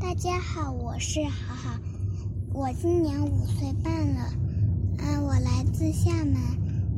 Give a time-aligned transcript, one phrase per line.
[0.00, 1.76] 大家好，我是好好，
[2.52, 4.20] 我今年五岁半了，
[4.98, 6.36] 啊，我来自厦门。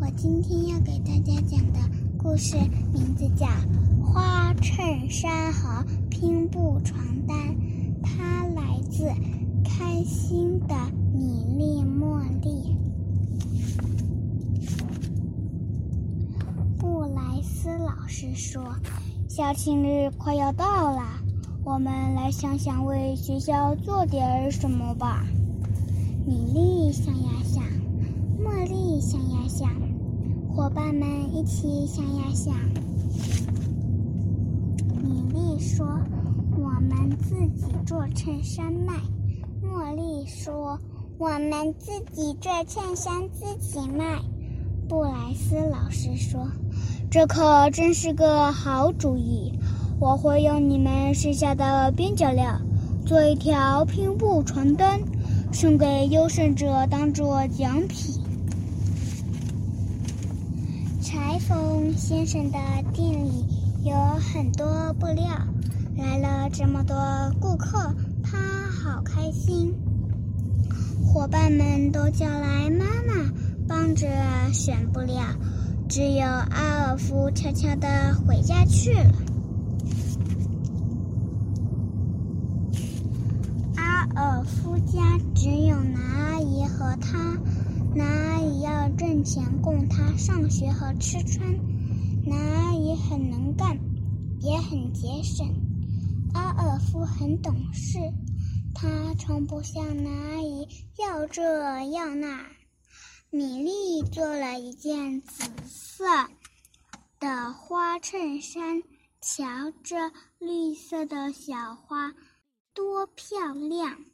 [0.01, 1.79] 我今天要给大家讲的
[2.19, 2.57] 故事
[2.93, 3.47] 名字叫
[4.03, 7.37] 《花衬衫和拼布床单》，
[8.03, 9.05] 它来自
[9.65, 10.75] 开心的
[11.15, 12.77] 米粒茉莉。
[16.79, 18.77] 布莱斯老师说
[19.27, 21.03] ：“校庆日快要到了。”
[21.63, 25.27] 我们来想想为学校做点什么吧。
[26.27, 27.63] 米粒想呀想，
[28.43, 29.69] 茉莉想呀想，
[30.49, 32.55] 伙伴们一起想呀想。
[35.03, 35.87] 米粒说
[36.57, 38.95] ：“我们自己做衬衫卖。”
[39.63, 40.79] 茉莉说
[41.19, 44.19] ：“我们自己做衬衫自己卖。”
[44.89, 46.49] 布莱斯老师说
[47.11, 49.53] ：“这可真是个好主意。”
[50.01, 52.59] 我会用你们剩下的边角料
[53.05, 54.99] 做一条拼布床单，
[55.53, 58.19] 送给优胜者当做奖品。
[61.03, 62.59] 裁缝先生的
[62.95, 63.45] 店里
[63.85, 65.27] 有很多布料，
[65.99, 66.97] 来了这么多
[67.39, 68.39] 顾客，他
[68.71, 69.75] 好开心。
[71.05, 73.31] 伙伴们都叫来妈妈
[73.69, 74.09] 帮着
[74.51, 75.23] 选布料，
[75.91, 77.87] 只有阿尔夫悄悄地
[78.27, 79.13] 回家去了。
[84.21, 87.39] 尔夫家只有男阿姨和他，
[87.95, 91.49] 男阿姨要挣钱供他上学和吃穿。
[92.27, 93.79] 男阿姨很能干，
[94.41, 95.47] 也很节省。
[96.35, 97.99] 阿尔夫很懂事，
[98.75, 100.69] 他从不向男阿姨
[100.99, 101.43] 要这
[101.91, 102.45] 要那。
[103.31, 106.05] 米莉做了一件紫色
[107.19, 108.83] 的花衬衫，
[109.23, 109.97] 瞧这
[110.39, 112.13] 绿色的小花。
[112.81, 114.07] 多漂亮！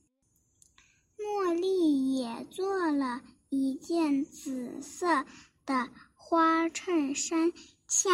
[1.17, 5.25] 茉莉也做了一件紫色
[5.65, 7.53] 的花衬衫，
[7.87, 8.11] 瞧，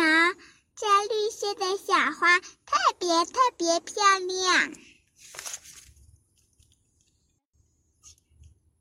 [0.77, 4.75] 这绿色的小花特别特别漂亮。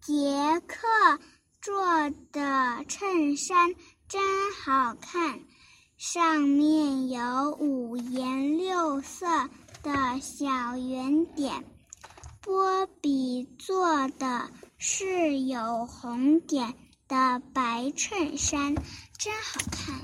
[0.01, 1.23] 杰克
[1.61, 3.73] 做的衬衫
[4.09, 5.45] 真好看，
[5.95, 9.49] 上面有五颜六色。
[9.83, 11.63] 的小圆点，
[12.41, 16.73] 波比做的是有红点
[17.07, 18.75] 的白衬衫，
[19.17, 19.95] 真好看。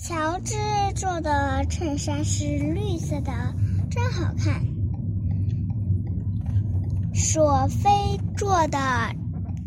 [0.00, 0.56] 乔治
[0.96, 3.32] 做的衬衫是绿色的，
[3.90, 4.62] 真好看。
[7.14, 8.78] 索菲做的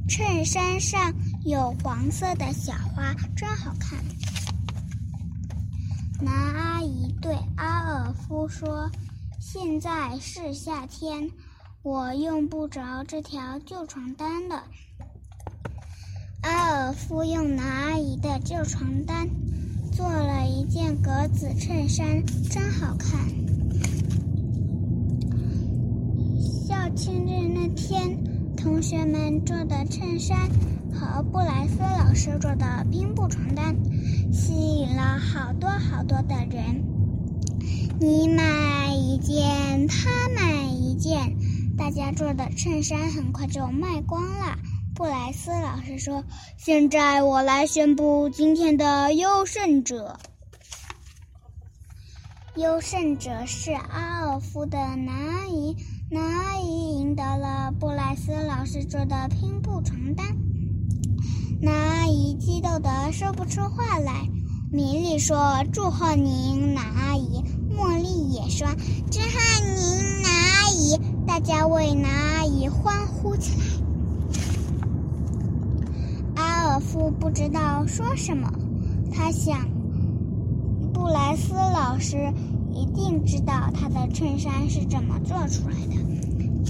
[0.09, 1.13] 衬衫上
[1.45, 3.99] 有黄色的小花，真好看。
[6.21, 8.89] 男阿姨对阿尔夫说
[9.39, 11.29] ：“现在是夏天，
[11.83, 14.63] 我用不着这条旧床单了。”
[16.41, 19.27] 阿尔夫用男阿姨的旧床单
[19.91, 23.19] 做了一件格子衬衫，真好看。
[26.39, 30.49] 校庆日那天，同学们做的衬衫。
[30.97, 33.75] 和布莱斯老师做的拼布床单，
[34.31, 35.69] 吸引了好多
[36.07, 36.83] 多的人。
[37.99, 41.37] 你买一件，他买一件，
[41.77, 44.57] 大家做的衬衫很快就卖光了。
[44.93, 46.23] 布莱斯老师说
[46.57, 50.19] ：“现在我来宣布今天的优胜者。
[52.55, 55.75] 优胜者是阿尔夫的男阿姨，
[56.09, 60.25] 男阿姨赢得了布莱斯老师做的拼布床单。”
[61.61, 64.29] 男阿姨激动得说不出话来。
[64.75, 67.41] 米莉说：“祝贺您，男阿姨。”
[67.73, 68.67] 茉莉也说
[69.09, 69.27] ：“祝贺
[69.63, 73.65] 您，男阿姨。”大家为男阿姨欢呼起来。
[76.35, 78.51] 阿尔夫不知道说什么，
[79.13, 79.65] 他想，
[80.91, 82.33] 布莱斯老师
[82.73, 85.95] 一定知道他的衬衫是怎么做出来的。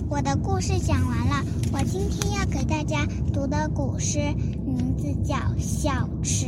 [0.07, 1.43] 我的故事讲完了，
[1.73, 3.03] 我今天要给大家
[3.33, 4.19] 读的古诗。
[4.63, 6.47] 名字叫小池，